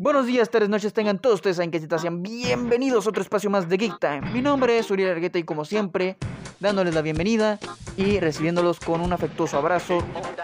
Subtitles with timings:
[0.00, 3.68] Buenos días, tardes, noches, tengan todos ustedes en que sean bienvenidos a otro espacio más
[3.68, 4.30] de Geek Time.
[4.30, 6.16] Mi nombre es Uriel Argueta y como siempre,
[6.60, 7.58] dándoles la bienvenida
[7.96, 9.98] y recibiéndolos con un afectuoso abrazo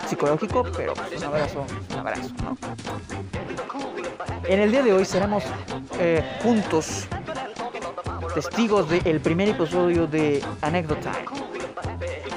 [0.09, 2.59] psicológico, pero pues, un abrazo, un abrazo, ¿no?
[4.49, 5.45] En el día de hoy seremos
[6.01, 7.07] eh, juntos
[8.35, 11.13] testigos del primer episodio de Anécdota.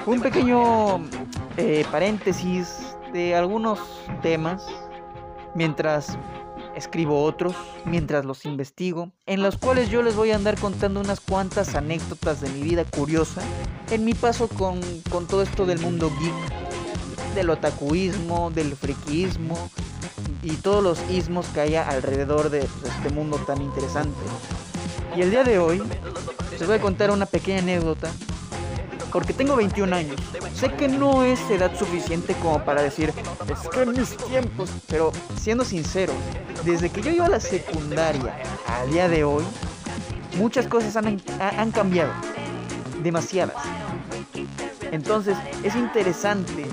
[0.05, 1.03] Un pequeño
[1.57, 3.79] eh, paréntesis de algunos
[4.21, 4.63] temas
[5.55, 6.15] mientras
[6.77, 7.55] escribo otros
[7.85, 12.39] mientras los investigo, en los cuales yo les voy a andar contando unas cuantas anécdotas
[12.39, 13.41] de mi vida curiosa
[13.89, 14.79] en mi paso con,
[15.27, 19.69] todo esto del mundo geek, del otakuismo, del friquismo
[20.43, 24.17] y todos los ismos que haya alrededor de este mundo tan interesante.
[25.15, 25.81] Y el día de hoy
[26.51, 28.11] les voy a contar una pequeña anécdota
[29.17, 30.15] porque tengo 21 años.
[30.53, 33.11] Sé que no es edad suficiente como para decir,
[33.49, 36.13] es que en mis tiempos, pero siendo sincero,
[36.63, 39.43] desde que yo iba a la secundaria al día de hoy,
[40.37, 42.13] muchas cosas han, han cambiado.
[43.01, 43.55] Demasiadas.
[44.91, 46.67] Entonces es interesante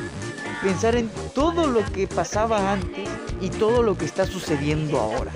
[0.63, 3.09] pensar en todo lo que pasaba antes
[3.41, 5.33] y todo lo que está sucediendo ahora.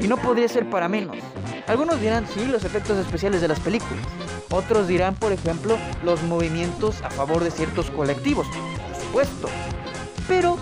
[0.00, 1.18] Y no podría ser para menos.
[1.68, 4.04] Algunos dirán, sí, los efectos especiales de las películas.
[4.50, 8.46] Otros dirán, por ejemplo, los movimientos a favor de ciertos colectivos.
[8.48, 9.48] Por supuesto.
[10.26, 10.58] Pero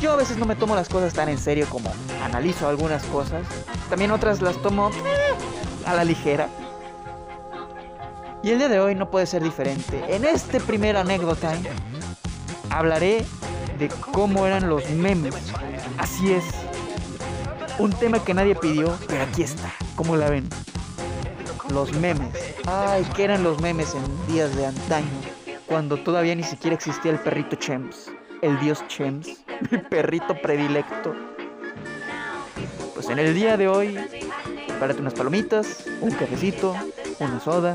[0.00, 3.42] yo a veces no me tomo las cosas tan en serio como analizo algunas cosas.
[3.90, 4.92] También otras las tomo eh,
[5.86, 6.48] a la ligera.
[8.42, 10.02] Y el día de hoy no puede ser diferente.
[10.08, 11.54] En este primer anécdota
[12.70, 13.24] hablaré
[13.78, 15.34] de cómo eran los memes.
[15.98, 16.44] Así es.
[17.78, 19.72] Un tema que nadie pidió, pero aquí está.
[19.96, 20.48] ¿Cómo la ven?
[21.74, 22.54] Los memes.
[22.66, 25.08] Ay, ¿qué eran los memes en días de antaño?
[25.66, 28.12] Cuando todavía ni siquiera existía el perrito Chems.
[28.42, 29.42] El dios Chems.
[29.72, 31.16] Mi perrito predilecto.
[32.94, 33.98] Pues en el día de hoy,
[34.68, 36.76] prepárate unas palomitas, un cafecito,
[37.18, 37.74] una soda.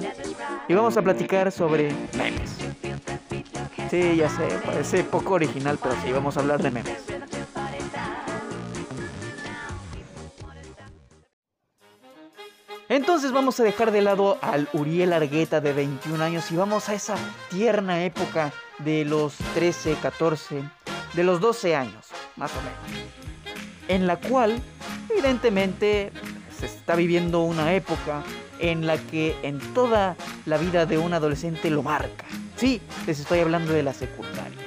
[0.70, 2.56] Y vamos a platicar sobre memes.
[3.90, 7.19] Sí, ya sé, parece poco original, pero sí, vamos a hablar de memes.
[12.90, 16.96] Entonces vamos a dejar de lado al Uriel Argueta de 21 años y vamos a
[16.96, 17.16] esa
[17.52, 20.64] tierna época de los 13, 14,
[21.14, 23.06] de los 12 años, más o menos.
[23.88, 24.60] En la cual,
[25.08, 26.12] evidentemente,
[26.60, 28.24] se está viviendo una época
[28.58, 30.16] en la que en toda
[30.48, 32.26] la vida de un adolescente lo marca.
[32.56, 34.58] Sí, les estoy hablando de la secundaria.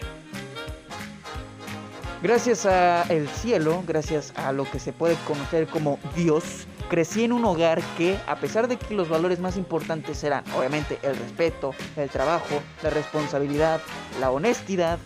[2.22, 7.32] Gracias a el cielo, gracias a lo que se puede conocer como Dios, crecí en
[7.32, 11.74] un hogar que, a pesar de que los valores más importantes eran, obviamente, el respeto,
[11.96, 13.80] el trabajo, la responsabilidad,
[14.20, 14.98] la honestidad,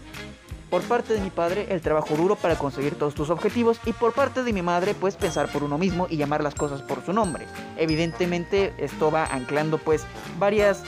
[0.68, 4.14] por parte de mi padre, el trabajo duro para conseguir todos tus objetivos y por
[4.14, 7.12] parte de mi madre, pues pensar por uno mismo y llamar las cosas por su
[7.12, 7.46] nombre.
[7.76, 10.04] Evidentemente esto va anclando pues
[10.40, 10.82] varias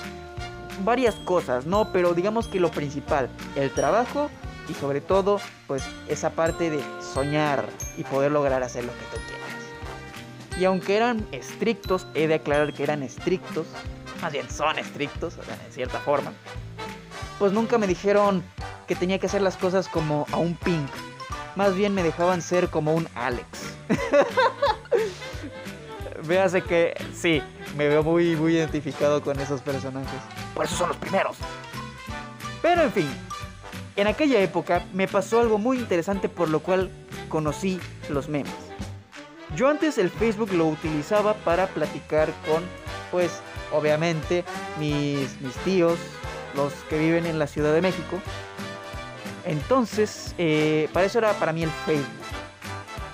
[0.82, 1.92] varias cosas, ¿no?
[1.92, 4.30] Pero digamos que lo principal, el trabajo
[4.68, 7.64] y sobre todo pues esa parte de soñar
[7.96, 9.37] y poder lograr hacer lo que tú quieras.
[10.58, 13.66] Y aunque eran estrictos, he de aclarar que eran estrictos,
[14.20, 16.32] más bien son estrictos, o en cierta forma,
[17.38, 18.42] pues nunca me dijeron
[18.88, 20.88] que tenía que hacer las cosas como a un Pink.
[21.54, 23.46] Más bien me dejaban ser como un Alex.
[26.26, 27.40] Véase que sí,
[27.76, 30.20] me veo muy, muy identificado con esos personajes.
[30.54, 31.36] Por eso son los primeros.
[32.60, 33.08] Pero en fin,
[33.94, 36.90] en aquella época me pasó algo muy interesante por lo cual
[37.28, 38.67] conocí los memes.
[39.56, 42.62] Yo antes el Facebook lo utilizaba para platicar con,
[43.10, 43.40] pues,
[43.72, 44.44] obviamente,
[44.78, 45.98] mis, mis tíos,
[46.54, 48.18] los que viven en la Ciudad de México.
[49.44, 52.06] Entonces, eh, para eso era para mí el Facebook.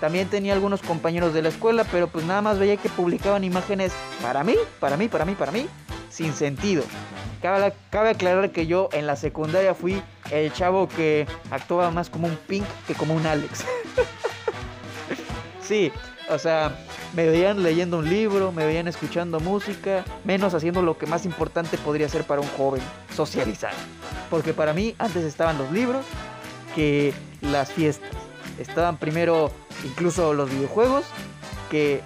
[0.00, 3.92] También tenía algunos compañeros de la escuela, pero pues nada más veía que publicaban imágenes
[4.20, 5.66] para mí, para mí, para mí, para mí,
[6.10, 6.82] sin sentido.
[7.40, 12.26] Cabe, cabe aclarar que yo en la secundaria fui el chavo que actuaba más como
[12.26, 13.64] un Pink que como un Alex.
[15.62, 15.92] sí,
[16.30, 16.76] o sea,
[17.14, 21.76] me veían leyendo un libro, me veían escuchando música, menos haciendo lo que más importante
[21.78, 22.82] podría ser para un joven,
[23.14, 23.72] socializar.
[24.30, 26.04] Porque para mí antes estaban los libros
[26.74, 28.10] que las fiestas.
[28.58, 29.50] Estaban primero
[29.84, 31.04] incluso los videojuegos
[31.70, 32.00] que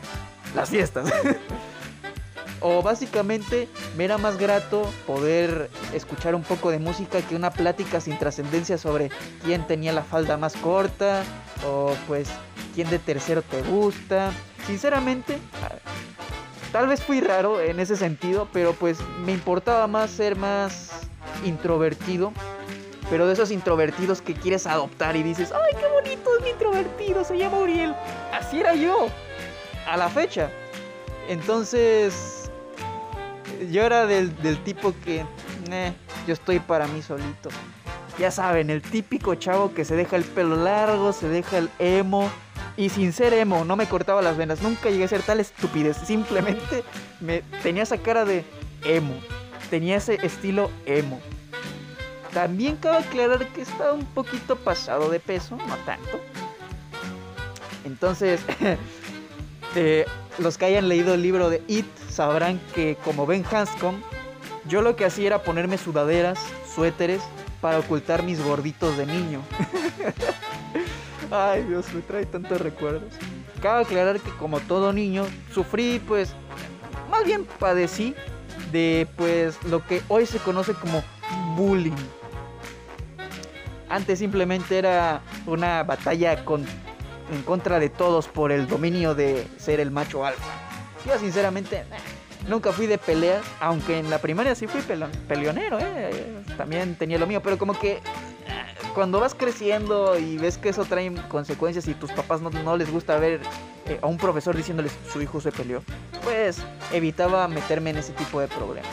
[0.55, 1.13] las fiestas.
[2.61, 8.01] o básicamente me era más grato poder escuchar un poco de música que una plática
[8.01, 9.11] sin trascendencia sobre
[9.45, 11.23] quién tenía la falda más corta
[11.67, 12.29] o pues
[12.75, 14.33] quién de tercero te gusta.
[14.67, 15.39] Sinceramente,
[16.73, 21.09] tal vez fui raro en ese sentido, pero pues me importaba más ser más
[21.45, 22.33] introvertido.
[23.11, 27.25] Pero de esos introvertidos que quieres adoptar y dices, ay, qué bonito es mi introvertido,
[27.25, 27.95] se llama Uriel.
[28.33, 29.09] Así era yo.
[29.87, 30.51] a la fecha.
[31.29, 32.51] Entonces,
[33.71, 34.33] yo era del,
[34.65, 35.25] tipo que,
[36.27, 37.51] yo estoy para mí solito.
[38.19, 42.31] Ya saben, el típico chavo que se deja el pelo largo, se deja el emo.
[42.79, 44.63] Y sin ser emo, no me cortaba las venas.
[44.63, 45.97] Nunca llegué a ser tal estupidez.
[45.97, 46.85] Simplemente
[47.19, 48.45] me tenía esa cara de
[48.85, 49.17] emo.
[49.69, 51.21] Tenía ese estilo emo.
[52.33, 56.21] También cabe aclarar que estaba un poquito pasado de peso, no tanto.
[57.85, 58.41] Entonces,
[59.75, 60.07] eh,
[60.39, 63.97] los que hayan leído el libro de It sabrán que como Ben Hanscom,
[64.69, 66.39] yo lo que hacía era ponerme sudaderas,
[66.73, 67.23] suéteres,
[67.61, 69.43] para ocultar mis gorditos de niño.
[71.31, 73.13] Ay Dios, me trae tantos recuerdos.
[73.61, 76.33] Cabe aclarar que como todo niño, sufrí pues,
[77.11, 78.15] más bien padecí
[78.73, 81.03] de pues lo que hoy se conoce como
[81.57, 81.93] bullying.
[83.91, 86.65] Antes simplemente era una batalla con,
[87.33, 90.53] en contra de todos por el dominio de ser el macho alfa.
[91.07, 91.85] Yo sinceramente
[92.49, 96.43] nunca fui de peleas, aunque en la primaria sí fui peleonero, ¿eh?
[96.57, 98.01] también tenía lo mío, pero como que
[98.99, 103.17] cuando vas creciendo y ves que eso trae consecuencias y tus papás no, les gusta
[103.17, 103.41] ver
[103.87, 105.85] eh, a un profesor diciéndoles su hijo se peleó,
[106.25, 106.59] pues
[106.93, 108.91] evitaba meterme en ese tipo de problemas.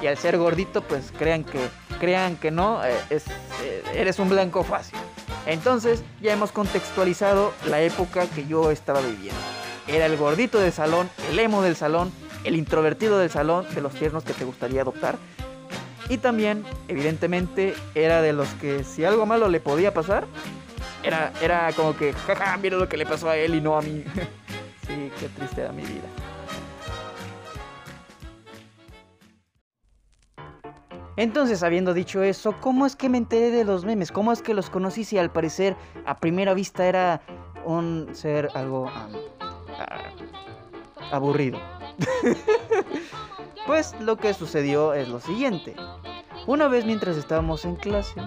[0.00, 1.58] Y al ser gordito, pues crean que
[2.00, 3.26] crean que no, eh, es,
[3.62, 4.98] eh, eres un blanco fácil.
[5.44, 9.38] Entonces ya hemos contextualizado la época que yo estaba viviendo.
[9.88, 12.10] Era el gordito del salón, el emo del salón,
[12.44, 15.18] el introvertido del salón, de los tiernos que te gustaría adoptar.
[16.08, 20.26] Y también, evidentemente, era de los que si algo malo le podía pasar,
[21.02, 23.82] era, era como que, jaja, mira lo que le pasó a él y no a
[23.82, 24.04] mí.
[24.86, 26.08] sí, qué triste era mi vida.
[31.16, 34.12] Entonces, habiendo dicho eso, ¿cómo es que me enteré de los memes?
[34.12, 35.74] ¿Cómo es que los conocí si al parecer
[36.04, 37.22] a primera vista era
[37.64, 38.90] un ser algo
[41.10, 41.58] aburrido?
[43.66, 45.74] pues lo que sucedió es lo siguiente.
[46.46, 48.22] Una vez mientras estábamos en clase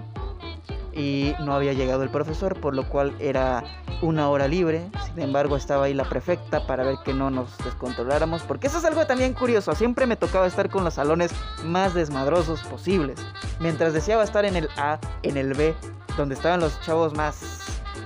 [0.94, 3.64] y no había llegado el profesor, por lo cual era
[4.02, 4.90] una hora libre.
[5.06, 8.42] Sin embargo, estaba ahí la prefecta para ver que no nos descontroláramos.
[8.44, 9.74] Porque eso es algo también curioso.
[9.76, 11.32] Siempre me tocaba estar con los salones
[11.64, 13.20] más desmadrosos posibles.
[13.60, 15.74] Mientras deseaba estar en el A, en el B,
[16.18, 17.42] donde estaban los chavos más.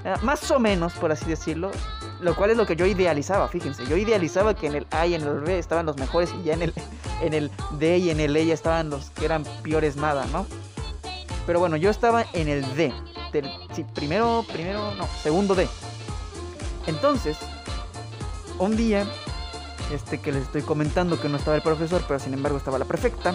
[0.03, 1.71] Eh, más o menos, por así decirlo.
[2.23, 3.85] Lo cual es lo que yo idealizaba, fíjense.
[3.85, 6.53] Yo idealizaba que en el A y en el B estaban los mejores y ya
[6.53, 6.73] en el,
[7.21, 10.45] en el D y en el E ya estaban los que eran peores nada, ¿no?
[11.45, 12.93] Pero bueno, yo estaba en el D
[13.73, 15.67] sí, primero, primero, no, segundo D.
[16.87, 17.37] Entonces,
[18.59, 19.05] un día,
[19.93, 22.85] este que les estoy comentando que no estaba el profesor, pero sin embargo estaba la
[22.85, 23.33] prefecta,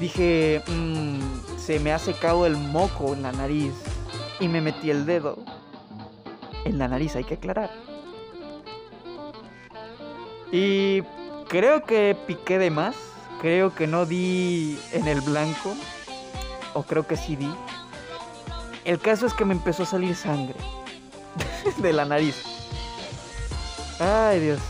[0.00, 1.20] dije, mmm,
[1.58, 3.72] se me ha secado el moco en la nariz
[4.40, 5.38] y me metí el dedo
[6.64, 7.70] en la nariz, hay que aclarar.
[10.52, 11.02] Y
[11.48, 12.94] creo que piqué de más,
[13.40, 15.74] creo que no di en el blanco,
[16.74, 17.52] o creo que sí di.
[18.84, 20.56] El caso es que me empezó a salir sangre
[21.78, 22.42] de la nariz.
[23.98, 24.60] Ay, Dios.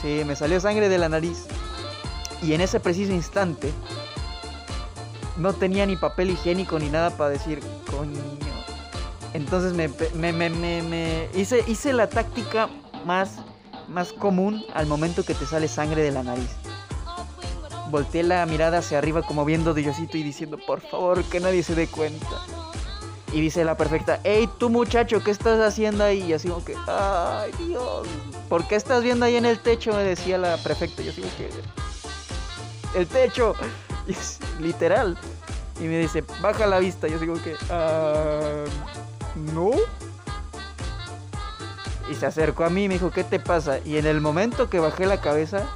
[0.00, 1.46] Sí, me salió sangre de la nariz.
[2.42, 3.72] Y en ese preciso instante
[5.36, 7.60] no tenía ni papel higiénico ni nada para decir,
[7.90, 8.41] coño.
[9.34, 10.50] Entonces me, me, me,
[10.82, 12.68] me, hice, hice la táctica
[13.06, 13.38] más,
[13.88, 16.50] más común al momento que te sale sangre de la nariz.
[17.90, 21.74] Volteé la mirada hacia arriba como viendo Diosito y diciendo, por favor, que nadie se
[21.74, 22.26] dé cuenta.
[23.32, 26.22] Y dice la perfecta, hey tú muchacho, ¿qué estás haciendo ahí?
[26.22, 28.06] Y así como que, ay Dios,
[28.50, 29.92] ¿por qué estás viendo ahí en el techo?
[29.94, 31.02] Me decía la perfecta.
[31.02, 31.48] Yo como que,
[32.94, 33.54] el techo,
[34.60, 35.16] literal.
[35.80, 37.08] Y me dice, baja la vista.
[37.08, 38.64] Yo digo que, ah,
[39.36, 39.70] no.
[42.10, 43.78] Y se acercó a mí y me dijo, ¿qué te pasa?
[43.84, 45.66] Y en el momento que bajé la cabeza,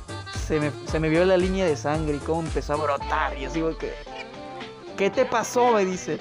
[0.46, 0.60] se
[1.00, 3.38] me, vio la línea de sangre y cómo empezó a brotar.
[3.38, 3.94] Y así que,
[4.96, 5.72] ¿qué te pasó?
[5.72, 6.18] Me dice.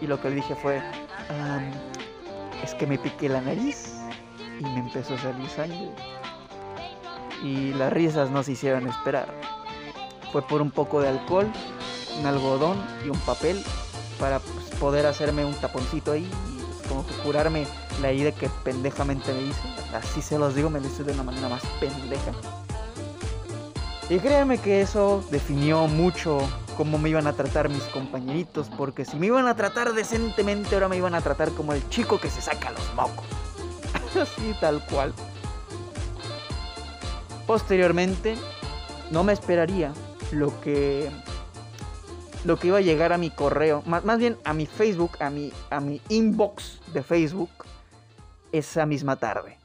[0.00, 0.82] Y lo que le dije fue,
[2.62, 3.94] es que me piqué la nariz
[4.58, 5.90] y me empezó a salir sangre.
[7.42, 9.28] Y las risas no se hicieron esperar.
[10.32, 11.50] Fue por un poco de alcohol,
[12.18, 13.62] un algodón y un papel
[14.18, 16.30] para pues, poder hacerme un taponcito ahí
[16.90, 17.68] como que curarme
[18.02, 19.60] la herida que pendejamente me hice.
[19.94, 22.32] Así se los digo, me lo hice de una manera más pendeja.
[24.08, 26.40] Y créanme que eso definió mucho
[26.76, 30.88] cómo me iban a tratar mis compañeritos, porque si me iban a tratar decentemente, ahora
[30.88, 33.24] me iban a tratar como el chico que se saca los mocos.
[34.20, 35.14] Así tal cual.
[37.46, 38.34] Posteriormente,
[39.12, 39.92] no me esperaría
[40.32, 41.08] lo que
[42.44, 45.30] lo que iba a llegar a mi correo, más, más bien a mi Facebook, a
[45.30, 47.50] mi, a mi inbox de Facebook,
[48.52, 49.58] esa misma tarde.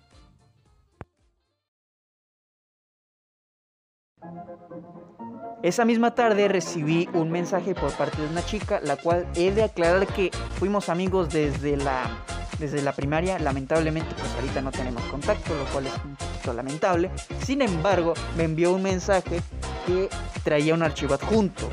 [5.64, 9.64] Esa misma tarde recibí un mensaje por parte de una chica, la cual he de
[9.64, 10.30] aclarar que
[10.60, 12.24] fuimos amigos desde la,
[12.60, 13.40] desde la primaria.
[13.40, 17.10] Lamentablemente, pues ahorita no tenemos contacto, lo cual es un poquito lamentable.
[17.44, 19.42] Sin embargo, me envió un mensaje
[19.88, 20.08] que
[20.44, 21.68] traía un archivo adjunto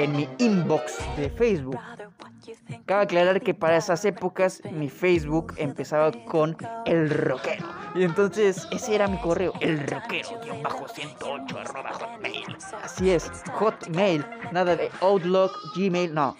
[0.00, 1.78] en mi inbox de Facebook.
[2.86, 7.66] Cabe aclarar que para esas épocas mi Facebook empezaba con el rockero.
[7.94, 12.56] Y entonces ese era mi correo, el rockero-108 arroba hotmail.
[12.82, 16.36] Así es, hotmail, nada de Outlook, Gmail, no.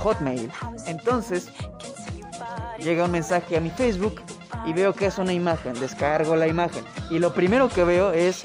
[0.00, 0.50] Hotmail.
[0.86, 1.52] Entonces
[2.78, 4.20] llega un mensaje a mi Facebook
[4.66, 6.84] y veo que es una imagen, descargo la imagen.
[7.10, 8.42] Y lo primero que veo es...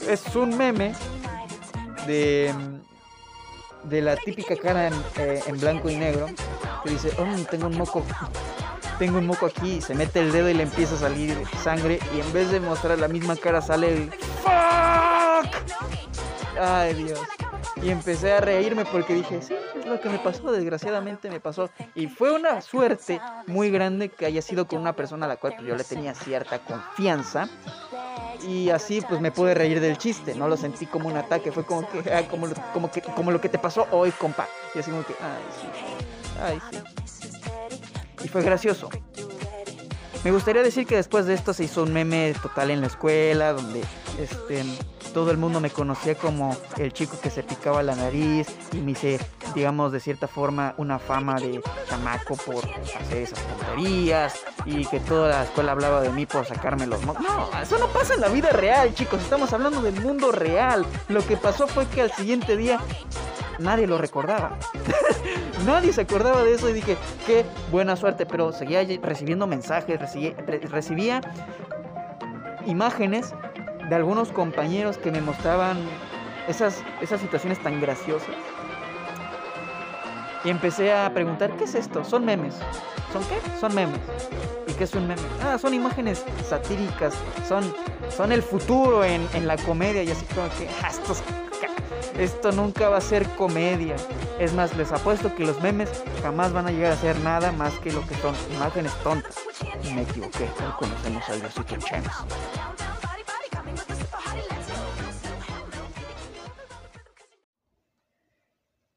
[0.08, 0.94] es un meme
[2.06, 2.52] de
[3.84, 6.26] de la típica cara eh, en, blanco y negro
[6.84, 8.04] que dice, oh, tengo un moco,
[8.98, 12.20] tengo un moco aquí, se mete el dedo y le empieza a salir sangre y
[12.20, 14.10] en vez de mostrar la misma cara sale el
[14.42, 15.52] fuck.
[16.60, 17.20] Ay Dios.
[17.82, 21.68] Y empecé a reírme porque dije, sí, es lo que me pasó, desgraciadamente me pasó.
[21.96, 25.56] Y fue una suerte muy grande que haya sido con una persona a la cual
[25.66, 27.48] yo le tenía cierta confianza
[28.42, 31.64] y así pues me pude reír del chiste, no lo sentí como un ataque, fue
[31.64, 34.48] como que, ah, como, como, que, como lo que te pasó hoy, compa.
[34.74, 35.68] Y así como que, ay, sí,
[36.42, 36.60] ay,
[37.04, 37.28] sí.
[38.24, 38.88] Y fue gracioso.
[40.24, 43.52] Me gustaría decir que después de esto se hizo un meme total en la escuela,
[43.52, 43.82] donde
[44.18, 44.64] este
[45.12, 48.92] todo el mundo me conocía como el chico que se picaba la nariz y me
[48.92, 49.20] hice,
[49.54, 54.34] digamos, de cierta forma una fama de chamaco por hacer esas tonterías
[54.64, 58.14] y que toda la escuela hablaba de mí por sacarme los No, eso no pasa
[58.14, 59.20] en la vida real, chicos.
[59.20, 60.84] Estamos hablando del mundo real.
[61.08, 62.78] Lo que pasó fue que al siguiente día
[63.58, 64.58] nadie lo recordaba.
[65.66, 69.98] nadie se acordaba de eso y dije, qué buena suerte, pero seguía recibiendo mensajes,
[70.70, 71.20] recibía
[72.66, 73.34] imágenes
[73.88, 75.78] de algunos compañeros que me mostraban
[76.48, 78.34] esas, esas situaciones tan graciosas.
[80.44, 82.04] Y empecé a preguntar, ¿qué es esto?
[82.04, 82.54] Son memes.
[83.12, 83.40] ¿Son qué?
[83.60, 84.00] Son memes.
[84.66, 85.22] ¿Y qué es un meme?
[85.44, 87.14] Ah, son imágenes satíricas,
[87.46, 87.62] son,
[88.14, 90.90] son el futuro en, en la comedia y así como que, ah,
[92.18, 93.96] esto nunca va a ser comedia.
[94.38, 95.90] Es más, les apuesto que los memes
[96.22, 99.36] jamás van a llegar a ser nada más que lo que son imágenes tontas.
[99.94, 102.10] Me equivoqué, hoy conocemos al Diosito Chance.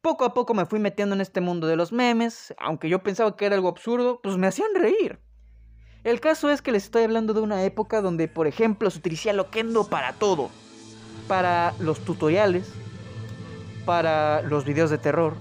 [0.06, 3.36] Poco a poco me fui metiendo en este mundo de los memes, aunque yo pensaba
[3.36, 5.18] que era algo absurdo, pues me hacían reír.
[6.04, 9.34] El caso es que les estoy hablando de una época donde, por ejemplo, se utilizaba
[9.34, 10.52] Loquendo para todo.
[11.28, 12.72] Para los tutoriales,
[13.84, 15.34] para los videos de terror.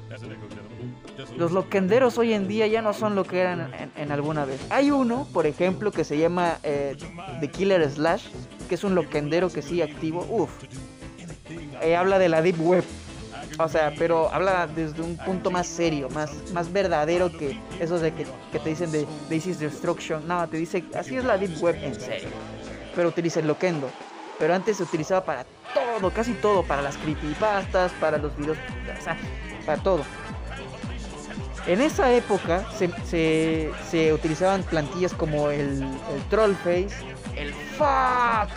[1.37, 4.66] Los loquenderos hoy en día ya no son lo que eran en, alguna vez.
[4.71, 6.97] Hay uno, por ejemplo, que se llama eh,
[7.40, 8.28] The Killer Slash,
[8.66, 10.26] que es un loquendero que sigue activo.
[10.30, 10.50] Uf.
[11.83, 12.85] Eh, habla de la Deep Web
[13.58, 18.12] o sea, pero habla desde un punto más serio, más, más verdadero que esos de
[18.12, 18.26] que,
[18.58, 20.26] te dicen de Daisy's Destruction.
[20.26, 22.28] No, te dice, así es la Deep Web en serio.
[22.94, 23.88] Pero utiliza el Loquendo.
[24.38, 28.58] Pero antes se utilizaba para todo, casi todo, para las creepypastas, para los videos,
[28.99, 29.16] o sea,
[29.64, 30.02] para todo.
[31.66, 36.90] En esa época se, se, utilizaban plantillas como el, el Trollface,
[37.37, 38.50] el Fuck,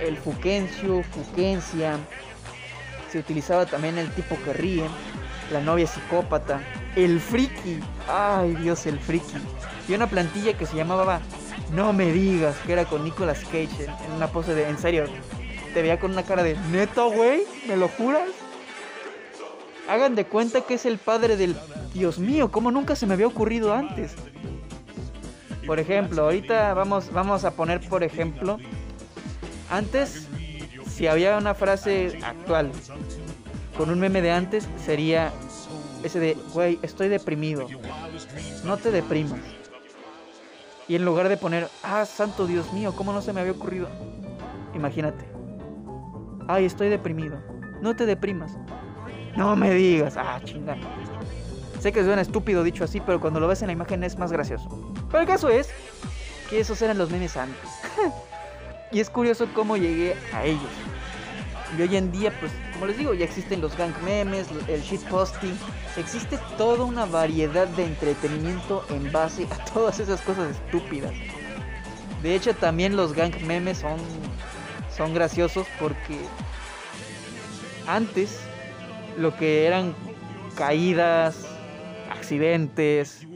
[0.00, 1.98] el Fuquencio, Fuquencia,
[3.18, 4.84] utilizaba también el tipo que ríe,
[5.52, 6.60] la novia psicópata,
[6.96, 9.36] el friki, ay Dios, el friki,
[9.88, 11.20] y una plantilla que se llamaba
[11.72, 15.04] No me digas, que era con Nicolas Cage en, una pose de, en serio,
[15.74, 18.28] te veía con una cara de, neto, güey, ¿me lo juras?
[19.88, 21.56] Hagan de cuenta que es el padre del,
[21.94, 24.14] Dios mío, ¿cómo nunca se me había ocurrido antes?
[25.66, 28.58] Por ejemplo, ahorita vamos, vamos a poner, por ejemplo,
[29.70, 30.28] antes
[30.96, 32.72] si había una frase actual
[33.76, 35.30] con un meme de antes, sería
[36.02, 37.66] ese de, güey, estoy deprimido.
[38.64, 39.40] No te deprimas.
[40.88, 43.88] Y en lugar de poner, ah, santo Dios mío, ¿cómo no se me había ocurrido?
[44.74, 45.26] Imagínate.
[46.48, 47.42] Ay, estoy deprimido.
[47.82, 48.56] No te deprimas.
[49.36, 50.16] No me digas.
[50.16, 50.78] Ah, chingada.
[51.78, 54.32] Sé que suena estúpido dicho así, pero cuando lo ves en la imagen es más
[54.32, 54.94] gracioso.
[55.10, 55.68] Pero el caso es
[56.48, 57.68] que esos eran los memes antes.
[58.92, 60.70] Y es curioso cómo llegué a ellos.
[61.76, 65.58] Y hoy en día, pues, como les digo, ya existen los gang memes, el shitposting.
[65.96, 71.12] Existe toda una variedad de entretenimiento en base a todas esas cosas estúpidas.
[72.22, 73.98] De hecho, también los gang memes son,
[74.96, 76.18] son graciosos porque
[77.86, 78.38] antes
[79.18, 79.94] lo que eran
[80.56, 81.46] caídas,
[82.10, 83.26] accidentes,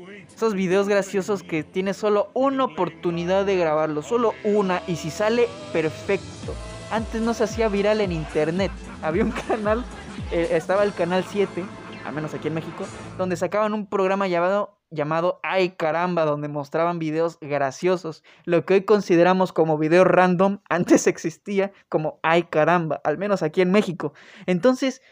[0.40, 5.48] esos videos graciosos que tienes solo una oportunidad de grabarlo, solo una, y si sale
[5.70, 6.54] perfecto,
[6.90, 8.72] antes no se hacía viral en internet.
[9.02, 9.84] Había un canal,
[10.32, 11.62] eh, estaba el canal 7,
[12.06, 12.86] al menos aquí en México,
[13.18, 18.24] donde sacaban un programa llamado llamado Ay caramba, donde mostraban videos graciosos.
[18.46, 23.60] Lo que hoy consideramos como video random, antes existía como Ay caramba, al menos aquí
[23.60, 24.14] en México.
[24.46, 25.02] Entonces,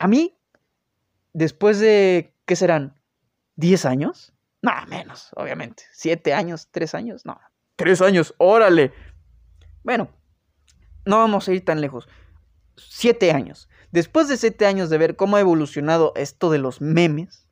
[0.00, 0.36] a mí,
[1.34, 2.96] después de, ¿qué serán?
[3.56, 4.35] ¿10 años?
[4.66, 5.84] No, menos, obviamente.
[5.94, 6.68] ¿7 años?
[6.72, 7.24] ¿3 años?
[7.24, 7.38] No.
[7.76, 8.34] ¿3 años?
[8.38, 8.92] Órale.
[9.84, 10.08] Bueno,
[11.04, 12.08] no vamos a ir tan lejos.
[12.76, 13.68] 7 años.
[13.92, 17.46] Después de 7 años de ver cómo ha evolucionado esto de los memes,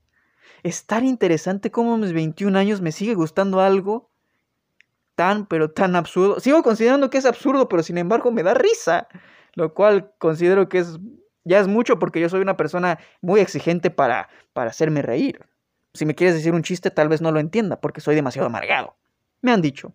[0.64, 4.10] es tan interesante como a mis 21 años me sigue gustando algo
[5.14, 6.40] tan, pero tan absurdo.
[6.40, 9.06] Sigo considerando que es absurdo, pero sin embargo me da risa.
[9.54, 10.98] Lo cual considero que es
[11.44, 15.46] ya es mucho porque yo soy una persona muy exigente para, para hacerme reír.
[15.94, 18.96] Si me quieres decir un chiste, tal vez no lo entienda porque soy demasiado amargado.
[19.42, 19.94] Me han dicho.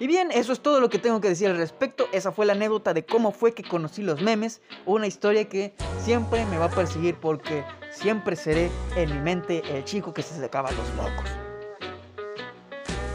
[0.00, 2.06] Y bien, eso es todo lo que tengo que decir al respecto.
[2.12, 4.62] Esa fue la anécdota de cómo fue que conocí los memes.
[4.86, 9.84] Una historia que siempre me va a perseguir porque siempre seré en mi mente el
[9.84, 11.28] chico que se sacaba los mocos.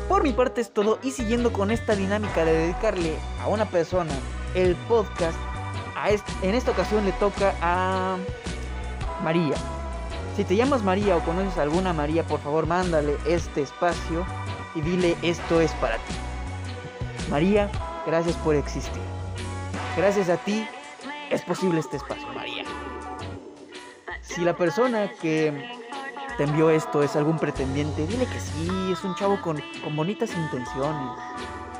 [0.09, 4.11] Por mi parte es todo y siguiendo con esta dinámica de dedicarle a una persona
[4.53, 5.37] el podcast,
[6.41, 8.17] en esta ocasión le toca a
[9.23, 9.55] María.
[10.35, 14.25] Si te llamas María o conoces a alguna María, por favor mándale este espacio
[14.75, 16.13] y dile esto es para ti.
[17.29, 17.69] María,
[18.05, 19.01] gracias por existir.
[19.95, 20.67] Gracias a ti
[21.29, 22.63] es posible este espacio, María.
[24.21, 25.69] Si la persona que
[26.37, 30.31] te envió esto es algún pretendiente, dile que sí, es un chavo con, con bonitas
[30.35, 31.11] intenciones.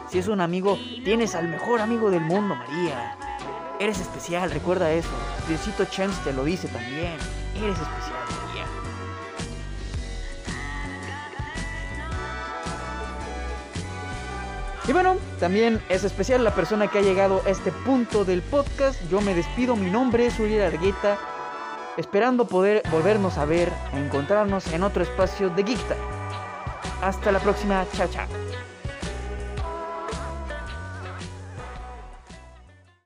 [0.09, 3.17] Si es un amigo, tienes al mejor amigo del mundo, María.
[3.79, 5.09] Eres especial, recuerda eso.
[5.47, 7.17] Diosito Chance te lo dice también.
[7.55, 8.23] Eres especial.
[14.85, 18.99] Y bueno, también es especial la persona que ha llegado a este punto del podcast.
[19.09, 21.17] Yo me despido, mi nombre es Uriel Argueta,
[21.95, 25.79] esperando poder volvernos a ver, encontrarnos en otro espacio de Geek
[27.01, 28.42] Hasta la próxima, chao chao.